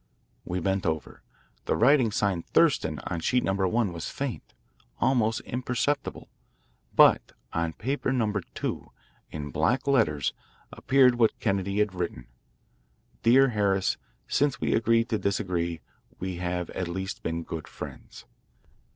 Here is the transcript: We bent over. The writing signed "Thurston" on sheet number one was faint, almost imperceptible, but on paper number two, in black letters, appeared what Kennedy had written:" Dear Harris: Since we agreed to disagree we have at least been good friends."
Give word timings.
We 0.45 0.59
bent 0.59 0.87
over. 0.87 1.21
The 1.65 1.75
writing 1.75 2.11
signed 2.11 2.47
"Thurston" 2.47 2.97
on 3.05 3.19
sheet 3.19 3.43
number 3.43 3.67
one 3.67 3.93
was 3.93 4.09
faint, 4.09 4.55
almost 4.99 5.41
imperceptible, 5.41 6.27
but 6.95 7.33
on 7.53 7.73
paper 7.73 8.11
number 8.11 8.41
two, 8.55 8.89
in 9.29 9.51
black 9.51 9.85
letters, 9.85 10.33
appeared 10.71 11.19
what 11.19 11.39
Kennedy 11.39 11.77
had 11.77 11.93
written:" 11.93 12.25
Dear 13.21 13.49
Harris: 13.49 13.97
Since 14.27 14.59
we 14.59 14.73
agreed 14.73 15.07
to 15.09 15.19
disagree 15.19 15.81
we 16.17 16.37
have 16.37 16.71
at 16.71 16.87
least 16.87 17.21
been 17.21 17.43
good 17.43 17.67
friends." 17.67 18.25